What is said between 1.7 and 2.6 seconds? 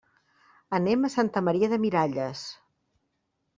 de Miralles.